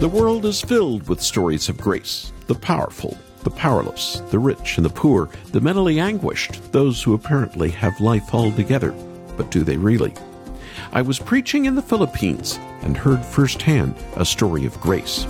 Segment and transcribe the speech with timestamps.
[0.00, 4.86] The world is filled with stories of grace the powerful, the powerless, the rich and
[4.86, 8.92] the poor, the mentally anguished, those who apparently have life all together.
[9.36, 10.14] But do they really?
[10.92, 15.24] I was preaching in the Philippines and heard firsthand a story of grace.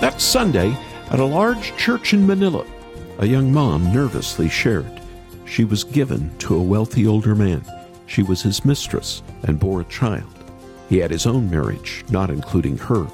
[0.00, 0.76] That Sunday,
[1.10, 2.64] at a large church in Manila,
[3.18, 5.00] a young mom nervously shared.
[5.46, 7.64] She was given to a wealthy older man.
[8.06, 10.32] She was his mistress and bore a child.
[10.88, 13.06] He had his own marriage, not including her.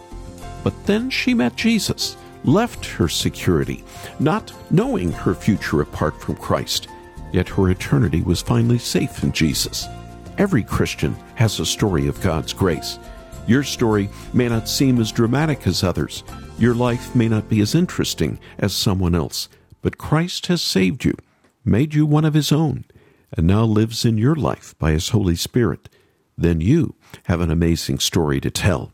[0.62, 3.84] But then she met Jesus, left her security,
[4.18, 6.88] not knowing her future apart from Christ.
[7.32, 9.86] Yet her eternity was finally safe in Jesus.
[10.38, 12.98] Every Christian has a story of God's grace.
[13.46, 16.24] Your story may not seem as dramatic as others.
[16.56, 19.48] Your life may not be as interesting as someone else,
[19.82, 21.14] but Christ has saved you,
[21.64, 22.84] made you one of His own,
[23.36, 25.88] and now lives in your life by His Holy Spirit.
[26.38, 28.92] Then you have an amazing story to tell.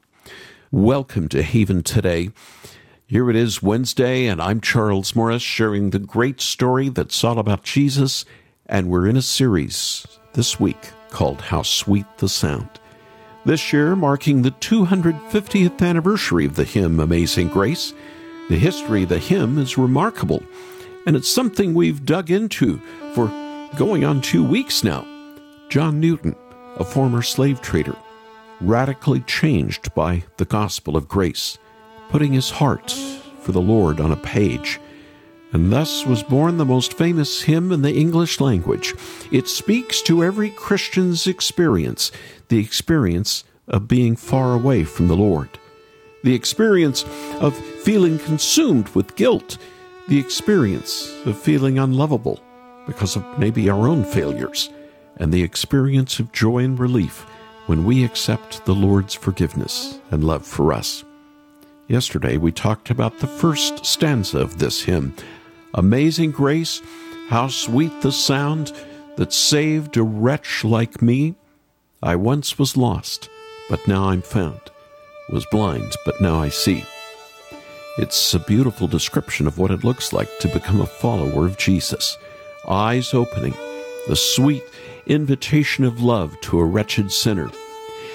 [0.72, 2.30] Welcome to Haven today.
[3.06, 7.62] Here it is Wednesday, and I'm Charles Morris sharing the great story that's all about
[7.62, 8.24] Jesus,
[8.64, 12.79] and we're in a series this week called How Sweet the Sound.
[13.46, 17.94] This year, marking the 250th anniversary of the hymn Amazing Grace,
[18.50, 20.42] the history of the hymn is remarkable,
[21.06, 22.78] and it's something we've dug into
[23.14, 23.28] for
[23.78, 25.06] going on two weeks now.
[25.70, 26.36] John Newton,
[26.76, 27.96] a former slave trader,
[28.60, 31.56] radically changed by the gospel of grace,
[32.10, 32.90] putting his heart
[33.40, 34.78] for the Lord on a page
[35.52, 38.94] and thus was born the most famous hymn in the English language.
[39.32, 42.12] It speaks to every Christian's experience,
[42.48, 45.48] the experience of being far away from the Lord,
[46.22, 47.04] the experience
[47.40, 49.58] of feeling consumed with guilt,
[50.08, 52.40] the experience of feeling unlovable
[52.86, 54.70] because of maybe our own failures,
[55.16, 57.26] and the experience of joy and relief
[57.66, 61.04] when we accept the Lord's forgiveness and love for us.
[61.86, 65.14] Yesterday, we talked about the first stanza of this hymn
[65.74, 66.82] Amazing grace,
[67.28, 68.72] how sweet the sound
[69.16, 71.34] that saved a wretch like me.
[72.02, 73.28] I once was lost,
[73.68, 74.60] but now I'm found,
[75.30, 76.84] was blind, but now I see.
[77.98, 82.16] It's a beautiful description of what it looks like to become a follower of Jesus.
[82.66, 83.54] Eyes opening,
[84.08, 84.64] the sweet
[85.06, 87.50] invitation of love to a wretched sinner.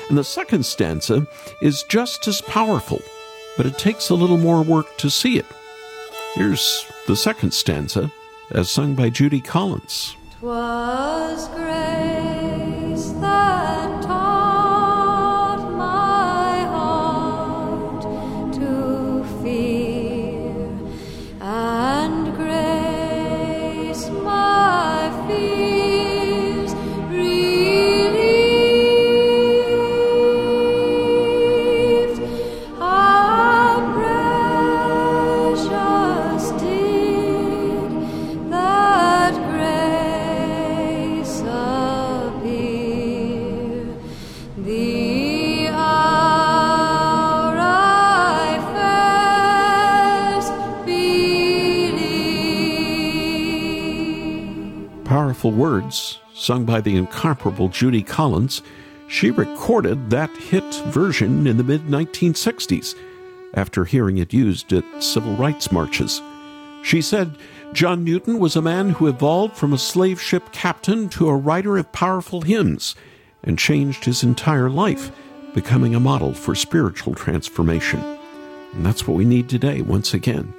[0.09, 1.27] And the second stanza
[1.61, 3.01] is just as powerful,
[3.57, 5.45] but it takes a little more work to see it.
[6.33, 8.11] Here's the second stanza,
[8.51, 10.15] as sung by Judy Collins.
[10.39, 11.47] Twas
[55.45, 58.63] powerful words sung by the incomparable Judy Collins,
[59.07, 62.95] she recorded that hit version in the mid 1960s
[63.53, 66.19] after hearing it used at civil rights marches.
[66.81, 67.37] She said
[67.73, 71.77] John Newton was a man who evolved from a slave ship captain to a writer
[71.77, 72.95] of powerful hymns
[73.43, 75.11] and changed his entire life,
[75.53, 77.99] becoming a model for spiritual transformation.
[78.73, 80.51] And that's what we need today, once again.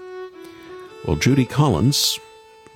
[1.05, 2.21] Well, Judy Collins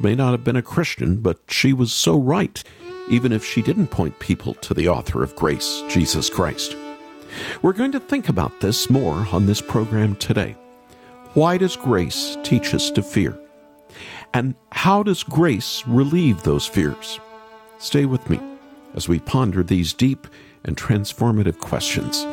[0.01, 2.63] may not have been a Christian, but she was so right,
[3.09, 6.77] even if she didn't point people to the author of grace, Jesus Christ.
[7.63, 10.57] We're going to think about this more on this program today.
[11.35, 13.39] Why does grace teach us to fear?
[14.35, 17.21] And how does grace relieve those fears?
[17.79, 18.41] Stay with me
[18.95, 20.27] as we ponder these deep
[20.65, 22.27] and transformative questions.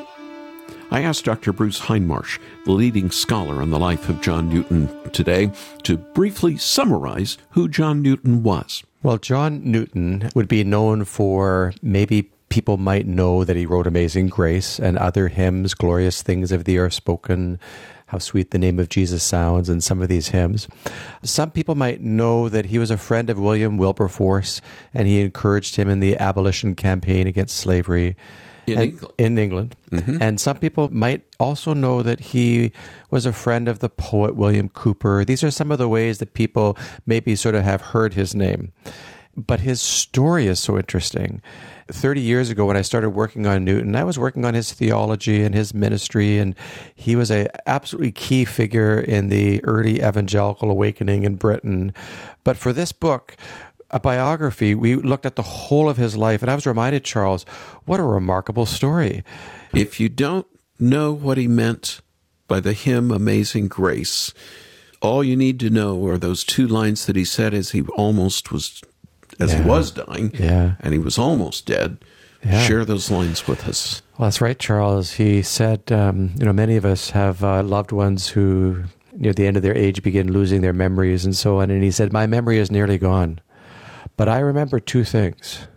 [0.89, 1.51] I asked Dr.
[1.51, 5.51] Bruce Hindmarsh, the leading scholar on the life of John Newton today,
[5.84, 8.84] to briefly summarize who John Newton was.
[9.04, 14.30] Well, John Newton would be known for maybe people might know that he wrote Amazing
[14.30, 17.60] Grace and other hymns, Glorious Things of the Earth Spoken,
[18.06, 20.69] How Sweet the Name of Jesus Sounds, and some of these hymns.
[21.22, 24.62] Some people might know that he was a friend of William Wilberforce
[24.94, 28.16] and he encouraged him in the abolition campaign against slavery.
[28.68, 29.14] In and- England.
[29.18, 29.75] in England.
[29.92, 30.22] Mm-hmm.
[30.22, 32.72] And some people might also know that he
[33.10, 35.25] was a friend of the poet William Cowper.
[35.25, 38.74] These are some of the ways that people maybe sort of have heard his name.
[39.36, 41.42] But his story is so interesting.
[41.90, 45.44] 30 years ago, when I started working on Newton, I was working on his theology
[45.44, 46.56] and his ministry, and
[46.96, 51.94] he was a absolutely key figure in the early evangelical awakening in Britain.
[52.44, 53.38] But for this book,
[53.92, 57.44] a biography, we looked at the whole of his life, and I was reminded, Charles,
[57.86, 59.24] what a remarkable story.
[59.74, 60.45] If you don't
[60.80, 62.01] know what he meant
[62.48, 64.34] by the hymn Amazing Grace,
[65.01, 68.51] all you need to know are those two lines that he said as he almost
[68.51, 68.81] was
[69.39, 70.75] as he was dying Yeah.
[70.80, 71.98] and he was almost dead.
[72.44, 72.63] Yeah.
[72.63, 74.01] Share those lines with us.
[74.18, 75.13] Well, that's right, Charles.
[75.13, 78.83] He said, um, you know, many of us have uh, loved ones who,
[79.13, 81.69] near the end of their age, begin losing their memories and so on.
[81.69, 83.40] And he said, My memory is nearly gone.
[84.18, 85.68] But I remember two things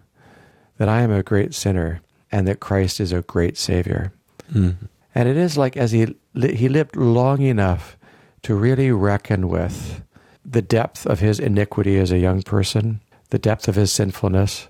[0.78, 2.00] that I am a great sinner
[2.32, 4.12] and that Christ is a great Savior.
[4.52, 4.86] Mm-hmm.
[5.14, 7.96] And it is like as he, he lived long enough
[8.42, 10.02] to really reckon with
[10.44, 14.68] the depth of his iniquity as a young person, the depth of his sinfulness.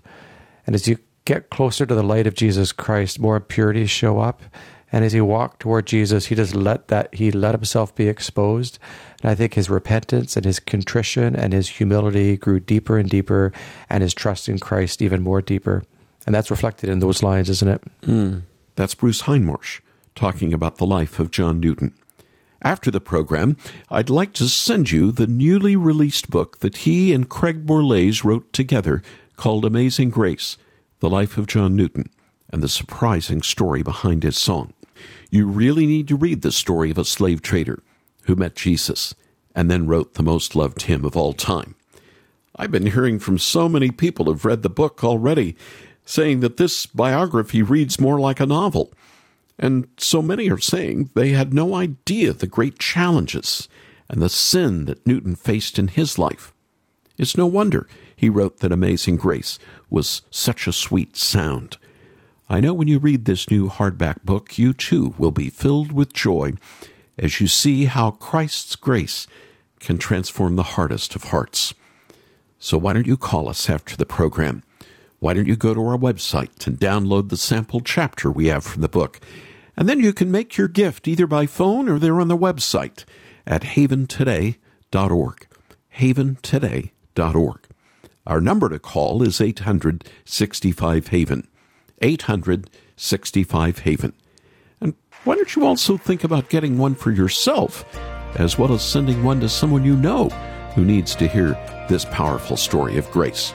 [0.67, 4.43] And as you get closer to the light of Jesus Christ, more impurities show up.
[4.93, 8.79] And as he walked toward Jesus, he just let that he let himself be exposed.
[9.23, 13.53] And I think his repentance and his contrition and his humility grew deeper and deeper,
[13.89, 15.85] and his trust in Christ even more deeper.
[16.27, 17.83] And that's reflected in those lines, isn't it?
[18.05, 18.39] Hmm.
[18.77, 19.81] That's Bruce Hindmarsh
[20.15, 21.95] talking about the life of John Newton.
[22.63, 23.57] After the program,
[23.89, 28.53] I'd like to send you the newly released book that he and Craig Borlase wrote
[28.53, 29.03] together
[29.37, 30.59] called Amazing Grace
[30.99, 32.11] The Life of John Newton
[32.51, 34.75] and the surprising story behind his song.
[35.31, 37.83] You really need to read the story of a slave trader
[38.25, 39.15] who met Jesus
[39.55, 41.77] and then wrote the most loved hymn of all time.
[42.57, 45.57] I've been hearing from so many people who've read the book already,
[46.05, 48.93] saying that this biography reads more like a novel.
[49.59, 53.69] And so many are saying they had no idea the great challenges
[54.09, 56.53] and the sin that Newton faced in his life.
[57.17, 57.87] It's no wonder
[58.17, 61.77] he wrote that Amazing Grace was such a sweet sound.
[62.53, 66.13] I know when you read this new hardback book, you too will be filled with
[66.13, 66.55] joy
[67.17, 69.29] as you see how Christ's grace
[69.79, 71.75] can transform the hardest of hearts.
[72.59, 74.65] So why don't you call us after the program?
[75.21, 78.83] Why don't you go to our website and download the sample chapter we have from
[78.83, 79.21] the book?
[79.77, 83.05] And then you can make your gift either by phone or there on the website
[83.47, 85.47] at haventoday.org.
[85.99, 87.61] Haventoday.org.
[88.27, 91.47] Our number to call is 800 65 Haven.
[92.01, 94.13] 800 65 Haven.
[94.81, 94.95] And
[95.25, 97.85] why don't you also think about getting one for yourself,
[98.37, 100.29] as well as sending one to someone you know
[100.75, 101.53] who needs to hear
[101.89, 103.55] this powerful story of grace?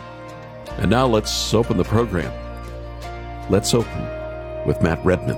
[0.77, 2.31] And now let's open the program.
[3.49, 4.01] Let's open
[4.65, 5.37] with Matt Redman.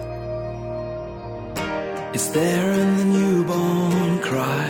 [2.14, 4.70] It's there in the newborn cry.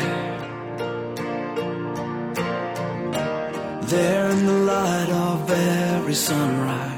[3.83, 6.96] There in the light of every sunrise.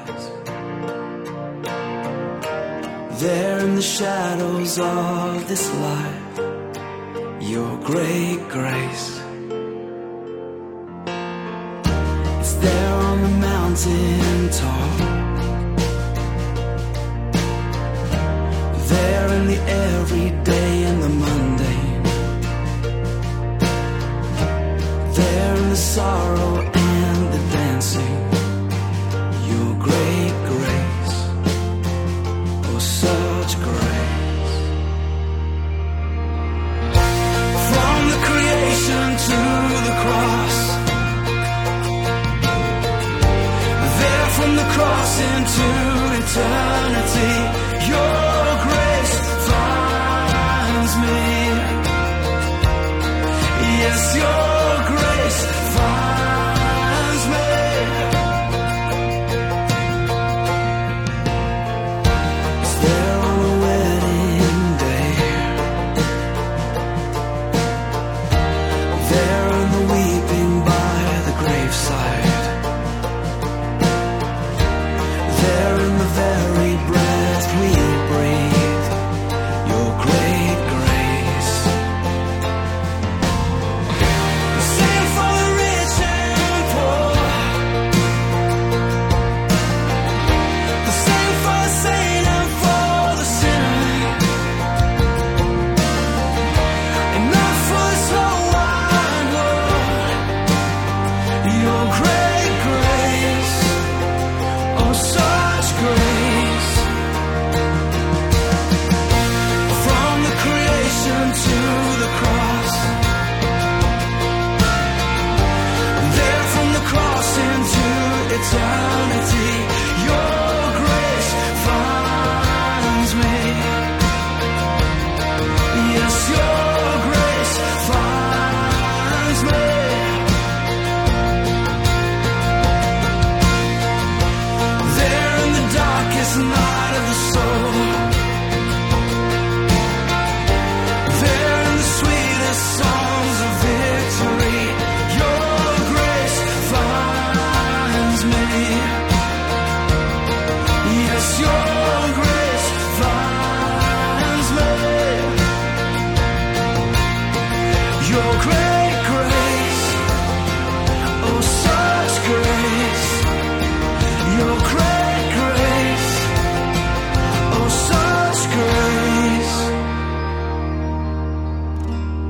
[3.20, 6.40] There in the shadows of this life.
[7.42, 9.20] Your great grace.
[12.40, 15.00] It's there on the mountain top.
[18.88, 20.49] There in the everyday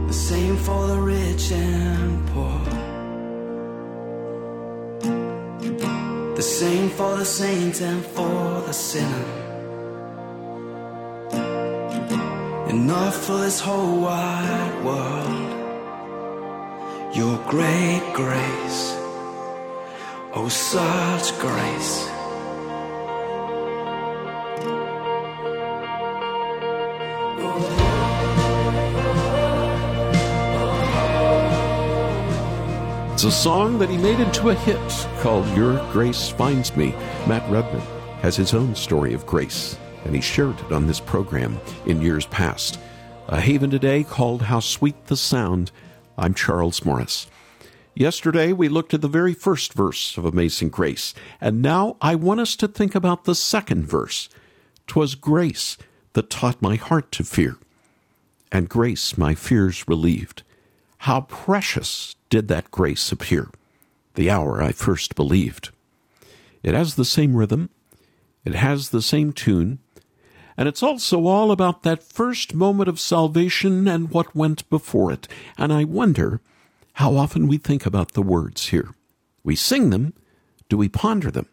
[0.09, 2.59] the same for the rich and poor,
[6.35, 9.25] the same for the saint and for the sinner.
[12.69, 15.49] Enough for this whole wide world,
[17.15, 18.81] your great grace,
[20.33, 22.08] oh, such grace.
[33.19, 34.79] It's a song that he made into a hit
[35.19, 36.91] called Your Grace Finds Me.
[37.27, 37.81] Matt Redman
[38.21, 42.25] has his own story of grace, and he shared it on this program in years
[42.27, 42.79] past.
[43.27, 45.73] A haven today called How Sweet the Sound.
[46.17, 47.27] I'm Charles Morris.
[47.93, 52.39] Yesterday, we looked at the very first verse of Amazing Grace, and now I want
[52.39, 54.29] us to think about the second verse.
[54.87, 55.77] "'Twas grace
[56.13, 57.57] that taught my heart to fear,
[58.49, 60.43] and grace my fears relieved.
[60.99, 63.49] How precious did that grace appear,
[64.15, 65.71] the hour I first believed.
[66.61, 67.69] It has the same rhythm,
[68.43, 69.79] it has the same tune,
[70.57, 75.25] and it's also all about that first moment of salvation and what went before it.
[75.57, 76.41] And I wonder
[76.95, 78.89] how often we think about the words here.
[79.41, 80.13] We sing them,
[80.67, 81.47] do we ponder them?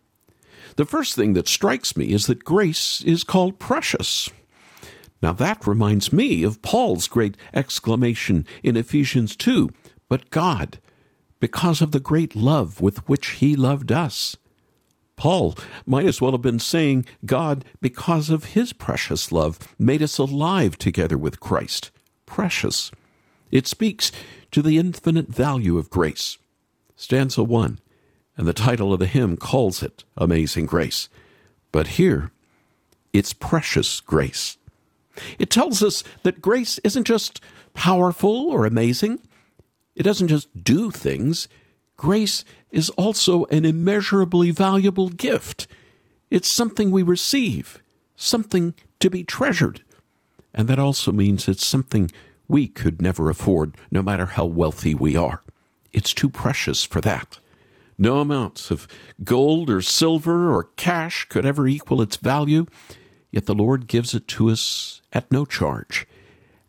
[0.75, 4.29] The first thing that strikes me is that grace is called precious.
[5.23, 9.71] Now that reminds me of Paul's great exclamation in Ephesians 2
[10.09, 10.79] But God,
[11.41, 14.37] because of the great love with which he loved us.
[15.17, 15.57] Paul
[15.87, 20.77] might as well have been saying, God, because of his precious love, made us alive
[20.77, 21.91] together with Christ.
[22.27, 22.91] Precious.
[23.51, 24.13] It speaks
[24.51, 26.37] to the infinite value of grace.
[26.97, 27.79] Stanza 1,
[28.37, 31.09] and the title of the hymn calls it Amazing Grace.
[31.73, 32.31] But here,
[33.13, 34.59] it's precious grace.
[35.39, 37.41] It tells us that grace isn't just
[37.75, 39.21] powerful or amazing,
[39.95, 41.49] it doesn't just do things.
[41.97, 45.67] Grace is also an immeasurably valuable gift.
[46.31, 47.83] It's something we receive,
[48.17, 49.83] something to be treasured.
[50.53, 52.11] And that also means it's something
[52.49, 55.43] we could never afford, no matter how wealthy we are.
[55.93, 57.39] It's too precious for that.
[57.99, 58.87] No amounts of
[59.25, 62.67] gold or silver or cash could ever equal its value,
[63.37, 66.07] yet the Lord gives it to us at no charge.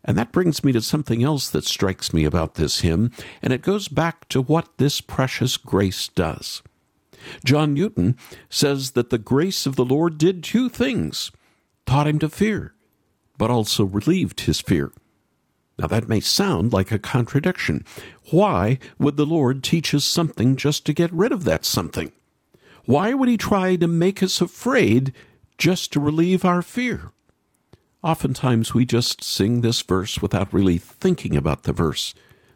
[0.04, 3.10] And that brings me to something else that strikes me about this hymn,
[3.40, 6.62] and it goes back to what this precious grace does.
[7.42, 8.18] John Newton
[8.50, 11.32] says that the grace of the Lord did two things
[11.86, 12.74] taught him to fear,
[13.38, 14.92] but also relieved his fear.
[15.78, 17.82] Now, that may sound like a contradiction.
[18.30, 22.12] Why would the Lord teach us something just to get rid of that something?
[22.84, 25.14] Why would He try to make us afraid
[25.58, 27.12] just to relieve our fear?
[28.02, 32.14] Oftentimes we just sing this verse without really thinking about the verse,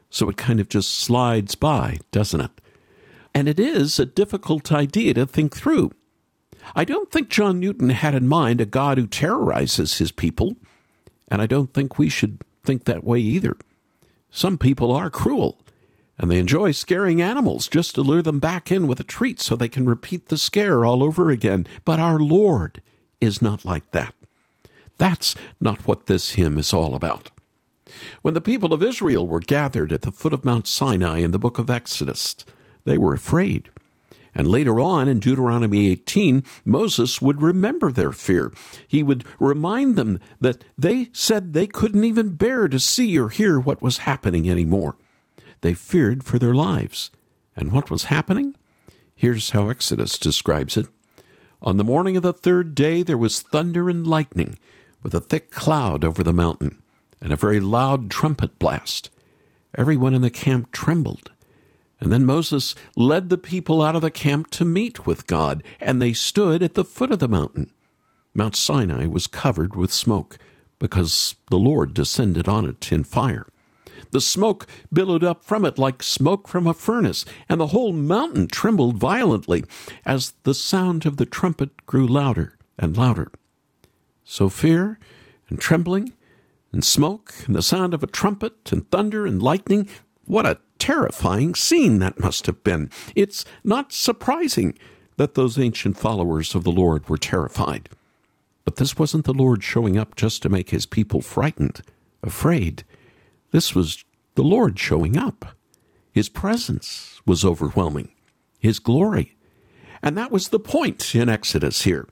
[0.08, 2.50] so it kind of just slides by, doesn't it?
[3.34, 5.90] And it is a difficult idea to think through.
[6.76, 10.54] I don't think John Newton had in mind a God who terrorizes his people,
[11.28, 13.56] and I don't think we should think that way either.
[14.30, 15.58] Some people are cruel,
[16.18, 19.56] and they enjoy scaring animals just to lure them back in with a treat so
[19.56, 21.66] they can repeat the scare all over again.
[21.84, 22.80] But our Lord
[23.22, 24.14] is not like that.
[24.98, 27.30] That's not what this hymn is all about.
[28.22, 31.38] When the people of Israel were gathered at the foot of Mount Sinai in the
[31.38, 32.36] book of Exodus,
[32.84, 33.70] they were afraid.
[34.34, 38.50] And later on in Deuteronomy 18, Moses would remember their fear.
[38.88, 43.60] He would remind them that they said they couldn't even bear to see or hear
[43.60, 44.96] what was happening anymore.
[45.60, 47.10] They feared for their lives.
[47.54, 48.56] And what was happening?
[49.14, 50.86] Here's how Exodus describes it.
[51.64, 54.58] On the morning of the third day, there was thunder and lightning
[55.00, 56.82] with a thick cloud over the mountain
[57.20, 59.10] and a very loud trumpet blast.
[59.76, 61.30] Everyone in the camp trembled.
[62.00, 66.02] And then Moses led the people out of the camp to meet with God, and
[66.02, 67.70] they stood at the foot of the mountain.
[68.34, 70.38] Mount Sinai was covered with smoke,
[70.80, 73.46] because the Lord descended on it in fire.
[74.12, 78.46] The smoke billowed up from it like smoke from a furnace, and the whole mountain
[78.46, 79.64] trembled violently
[80.04, 83.32] as the sound of the trumpet grew louder and louder.
[84.22, 84.98] So fear
[85.48, 86.12] and trembling
[86.72, 89.88] and smoke and the sound of a trumpet and thunder and lightning,
[90.26, 92.90] what a terrifying scene that must have been.
[93.14, 94.76] It's not surprising
[95.16, 97.88] that those ancient followers of the Lord were terrified.
[98.64, 101.82] But this wasn't the Lord showing up just to make his people frightened,
[102.22, 102.84] afraid.
[103.52, 104.04] This was
[104.34, 105.56] the Lord showing up.
[106.10, 108.10] His presence was overwhelming,
[108.58, 109.36] his glory.
[110.02, 112.08] And that was the point in Exodus here.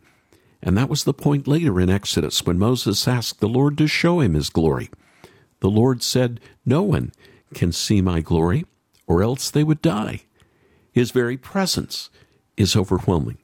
[0.62, 4.20] And that was the point later in Exodus when Moses asked the Lord to show
[4.20, 4.90] him his glory.
[5.60, 7.12] The Lord said, No one
[7.54, 8.64] can see my glory,
[9.06, 10.22] or else they would die.
[10.92, 12.10] His very presence
[12.56, 13.38] is overwhelming.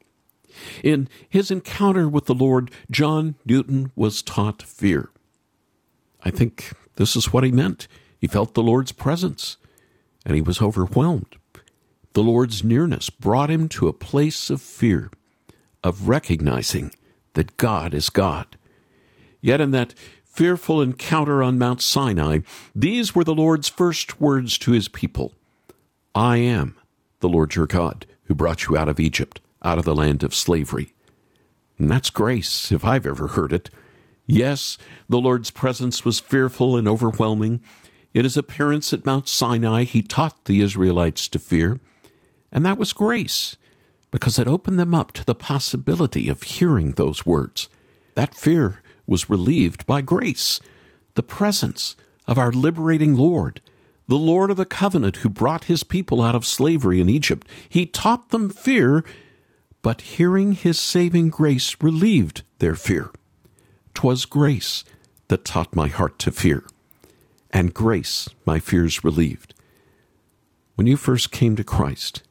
[0.82, 5.10] In his encounter with the Lord, John Newton was taught fear.
[6.22, 7.88] I think this is what he meant.
[8.18, 9.56] He felt the Lord's presence
[10.24, 11.36] and he was overwhelmed.
[12.14, 15.10] The Lord's nearness brought him to a place of fear,
[15.84, 16.92] of recognizing
[17.34, 18.56] that God is God.
[19.40, 22.40] Yet in that fearful encounter on Mount Sinai,
[22.74, 25.32] these were the Lord's first words to his people
[26.14, 26.76] I am
[27.20, 30.34] the Lord your God who brought you out of Egypt, out of the land of
[30.34, 30.94] slavery.
[31.78, 33.70] And that's grace, if I've ever heard it.
[34.26, 34.76] Yes,
[35.08, 37.60] the Lord's presence was fearful and overwhelming.
[38.12, 41.80] In his appearance at Mount Sinai, he taught the Israelites to fear.
[42.50, 43.56] And that was grace,
[44.10, 47.68] because it opened them up to the possibility of hearing those words.
[48.14, 50.60] That fear was relieved by grace,
[51.14, 51.94] the presence
[52.26, 53.60] of our liberating Lord,
[54.08, 57.46] the Lord of the covenant who brought his people out of slavery in Egypt.
[57.68, 59.04] He taught them fear,
[59.82, 63.10] but hearing his saving grace relieved their fear.
[63.96, 64.84] 'Twas grace
[65.28, 66.64] that taught my heart to fear,
[67.50, 69.54] and grace my fears relieved.
[70.74, 72.22] When you first came to Christ,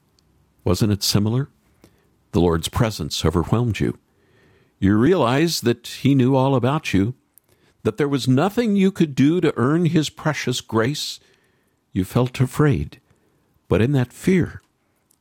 [0.63, 1.49] wasn't it similar?
[2.33, 3.97] The Lord's presence overwhelmed you.
[4.77, 7.15] You realized that He knew all about you,
[7.81, 11.19] that there was nothing you could do to earn His precious grace.
[11.93, 13.01] You felt afraid,
[13.67, 14.61] but in that fear,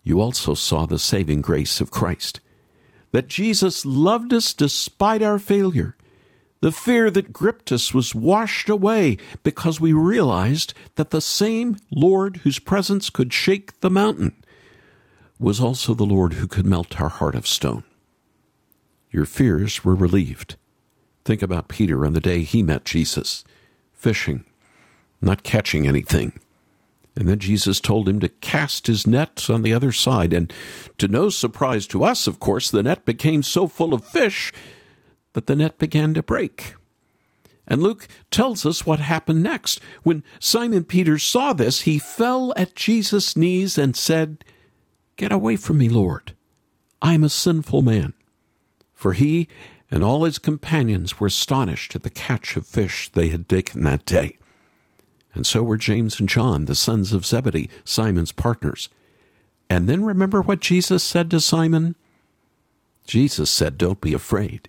[0.02, 2.40] you also saw the saving grace of Christ.
[3.12, 5.96] That Jesus loved us despite our failure
[6.64, 12.38] the fear that gripped us was washed away because we realized that the same Lord
[12.38, 14.34] whose presence could shake the mountain
[15.38, 17.84] was also the Lord who could melt our heart of stone.
[19.10, 20.56] Your fears were relieved.
[21.26, 23.44] Think about Peter on the day he met Jesus,
[23.92, 24.46] fishing,
[25.20, 26.32] not catching anything.
[27.14, 30.32] And then Jesus told him to cast his net on the other side.
[30.32, 30.50] And
[30.96, 34.50] to no surprise to us, of course, the net became so full of fish
[35.34, 36.74] that the net began to break.
[37.66, 39.80] And Luke tells us what happened next.
[40.02, 44.44] When Simon Peter saw this, he fell at Jesus' knees and said,
[45.16, 46.34] Get away from me, Lord.
[47.00, 48.14] I am a sinful man.
[48.92, 49.48] For he
[49.90, 54.04] and all his companions were astonished at the catch of fish they had taken that
[54.06, 54.38] day.
[55.34, 58.88] And so were James and John, the sons of Zebedee, Simon's partners.
[59.68, 61.96] And then remember what Jesus said to Simon?
[63.06, 64.68] Jesus said, Don't be afraid.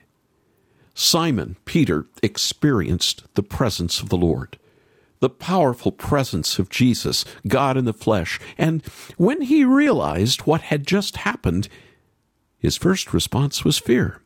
[0.98, 4.58] Simon Peter experienced the presence of the Lord,
[5.20, 8.40] the powerful presence of Jesus, God in the flesh.
[8.58, 8.82] And
[9.18, 11.68] when he realized what had just happened,
[12.58, 14.22] his first response was fear.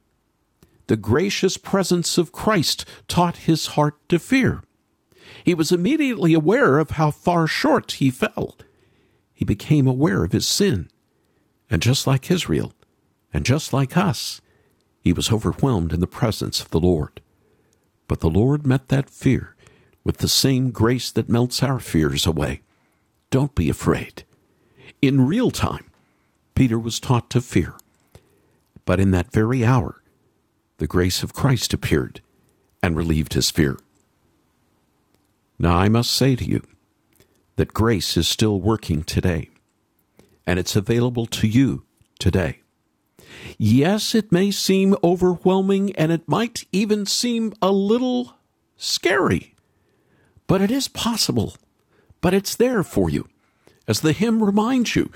[0.86, 4.64] The gracious presence of Christ taught his heart to fear.
[5.44, 8.58] He was immediately aware of how far short he fell.
[9.34, 10.88] He became aware of his sin.
[11.70, 12.74] And just like Israel,
[13.34, 14.42] and just like us,
[15.02, 17.22] he was overwhelmed in the presence of the Lord.
[18.08, 19.56] But the Lord met that fear
[20.04, 22.62] with the same grace that melts our fears away.
[23.30, 24.24] Don't be afraid.
[25.02, 25.86] In real time,
[26.56, 27.76] Peter was taught to fear.
[28.86, 30.02] But in that very hour,
[30.78, 32.22] the grace of Christ appeared
[32.82, 33.78] and relieved his fear.
[35.60, 36.64] Now, I must say to you
[37.58, 39.50] that grace is still working today,
[40.48, 41.84] and it's available to you
[42.18, 42.62] today.
[43.62, 48.38] Yes, it may seem overwhelming and it might even seem a little
[48.78, 49.54] scary,
[50.48, 51.58] but it is possible.
[52.22, 53.28] But it's there for you.
[53.86, 55.12] As the hymn reminds you,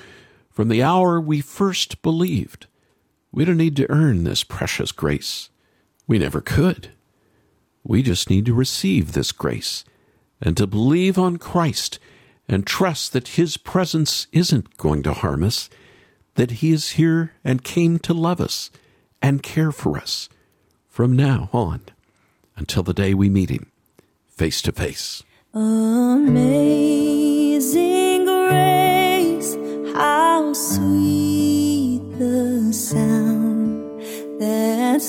[0.49, 2.67] from the hour we first believed,
[3.31, 5.49] we don't need to earn this precious grace.
[6.05, 6.89] We never could.
[7.81, 9.85] We just need to receive this grace
[10.41, 11.97] and to believe on Christ
[12.49, 15.69] and trust that His presence isn't going to harm us
[16.35, 18.69] that He is here and came to love us
[19.21, 20.29] and care for us
[20.89, 21.81] from now on
[22.55, 23.71] until the day we meet Him
[24.27, 25.23] face to face.
[25.53, 26.25] Amazing
[28.25, 29.55] grace,
[29.95, 34.01] how sweet the sound
[34.39, 35.01] that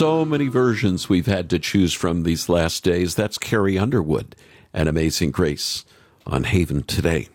[0.00, 3.14] So many versions we've had to choose from these last days.
[3.14, 4.34] That's Carrie Underwood
[4.72, 5.84] and Amazing Grace
[6.26, 7.28] on Haven today.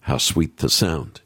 [0.00, 1.20] How sweet the sound.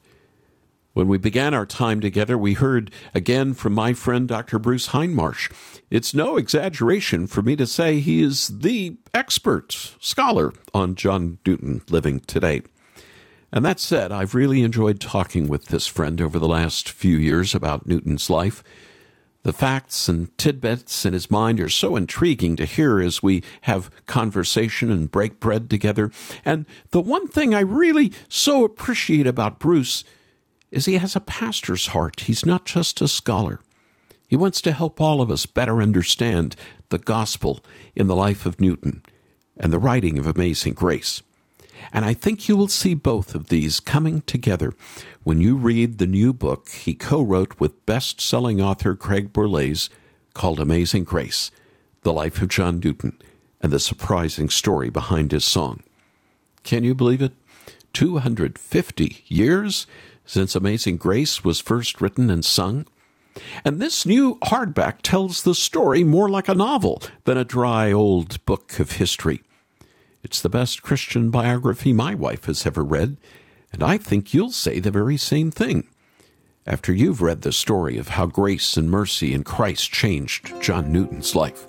[0.92, 4.58] When we began our time together, we heard again from my friend Dr.
[4.58, 5.50] Bruce Hindmarsh.
[5.90, 11.80] It's no exaggeration for me to say he is the expert scholar on John Newton
[11.88, 12.60] living today.
[13.50, 17.54] And that said, I've really enjoyed talking with this friend over the last few years
[17.54, 18.62] about Newton's life.
[19.44, 23.90] The facts and tidbits in his mind are so intriguing to hear as we have
[24.06, 26.10] conversation and break bread together.
[26.46, 30.02] And the one thing I really so appreciate about Bruce
[30.70, 32.20] is he has a pastor's heart.
[32.20, 33.60] He's not just a scholar.
[34.26, 36.56] He wants to help all of us better understand
[36.88, 37.62] the gospel
[37.94, 39.02] in the life of Newton
[39.58, 41.22] and the writing of Amazing Grace.
[41.92, 44.74] And I think you will see both of these coming together
[45.22, 49.88] when you read the new book he co wrote with best selling author Craig Borlase
[50.34, 51.50] called Amazing Grace
[52.02, 53.18] The Life of John Newton
[53.60, 55.82] and the Surprising Story Behind His Song.
[56.62, 57.32] Can you believe it?
[57.92, 59.86] 250 years
[60.26, 62.86] since Amazing Grace was first written and sung?
[63.64, 68.44] And this new hardback tells the story more like a novel than a dry old
[68.44, 69.42] book of history.
[70.24, 73.18] It's the best Christian biography my wife has ever read,
[73.72, 75.86] and I think you'll say the very same thing
[76.66, 81.34] after you've read the story of how grace and mercy in Christ changed John Newton's
[81.34, 81.66] life.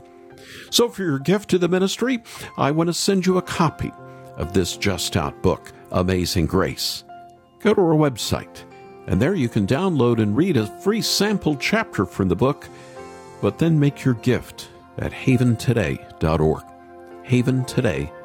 [0.70, 2.24] So, for your gift to the ministry,
[2.58, 3.92] I want to send you a copy
[4.38, 7.04] of this just out book, Amazing Grace.
[7.60, 8.64] Go to our website,
[9.08, 12.70] and there you can download and read a free sample chapter from the book,
[13.42, 16.64] but then make your gift at haventoday.org.
[17.26, 18.25] Haventoday.org.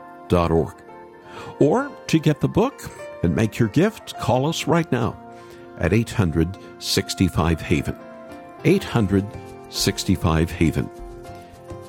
[1.59, 2.91] Or to get the book
[3.23, 5.17] and make your gift, call us right now
[5.79, 7.97] at 800 65 Haven.
[8.65, 9.27] 800
[9.71, 10.91] 65 Haven.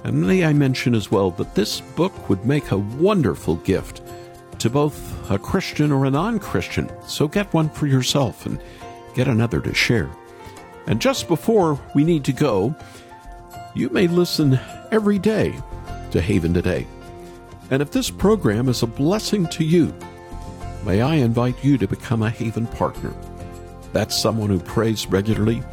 [0.03, 4.01] And may I mention as well that this book would make a wonderful gift
[4.59, 6.91] to both a Christian or a non Christian.
[7.07, 8.61] So get one for yourself and
[9.15, 10.09] get another to share.
[10.87, 12.75] And just before we need to go,
[13.75, 14.59] you may listen
[14.91, 15.55] every day
[16.11, 16.87] to Haven Today.
[17.71, 19.95] And if this program is a blessing to you,
[20.85, 23.13] may I invite you to become a Haven partner.
[23.93, 25.63] That's someone who prays regularly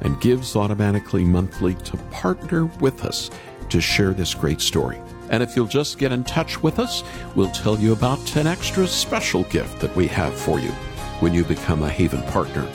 [0.00, 3.28] and gives automatically monthly to partner with us
[3.70, 5.00] to share this great story.
[5.30, 7.02] And if you'll just get in touch with us,
[7.34, 10.70] we'll tell you about an extra special gift that we have for you
[11.18, 12.70] when you become a Haven partner.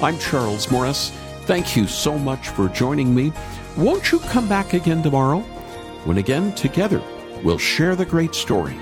[0.00, 1.10] I'm Charles Morris.
[1.42, 3.32] Thank you so much for joining me.
[3.76, 5.40] Won't you come back again tomorrow?
[6.04, 7.02] When again, together,
[7.42, 8.76] we'll share the great story.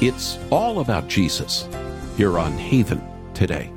[0.00, 1.68] It's all about Jesus
[2.16, 3.02] here on Haven
[3.34, 3.72] today.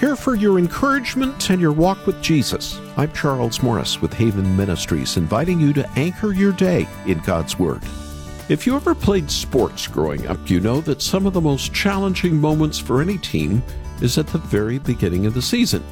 [0.00, 2.78] Here for your encouragement and your walk with Jesus.
[2.98, 7.82] I'm Charles Morris with Haven Ministries, inviting you to anchor your day in God's Word.
[8.50, 12.36] If you ever played sports growing up, you know that some of the most challenging
[12.36, 13.62] moments for any team
[14.02, 15.82] is at the very beginning of the season.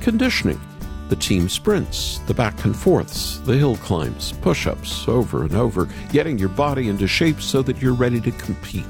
[0.00, 0.60] Conditioning,
[1.08, 5.88] the team sprints, the back and forths, the hill climbs, push ups over and over,
[6.10, 8.84] getting your body into shape so that you're ready to compete.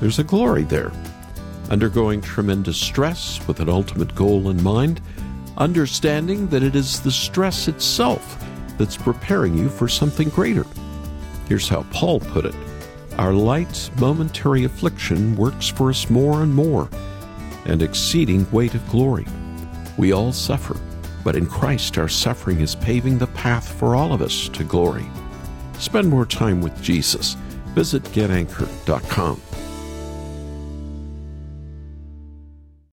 [0.00, 0.92] There's a glory there.
[1.70, 5.00] undergoing tremendous stress with an ultimate goal in mind,
[5.56, 8.42] understanding that it is the stress itself
[8.76, 10.66] that's preparing you for something greater.
[11.48, 12.54] Here's how Paul put it
[13.18, 16.88] Our light, momentary affliction works for us more and more,
[17.64, 19.26] and exceeding weight of glory.
[19.96, 20.76] We all suffer,
[21.24, 25.06] but in Christ our suffering is paving the path for all of us to glory.
[25.78, 27.34] Spend more time with Jesus.
[27.74, 29.40] Visit getanchor.com.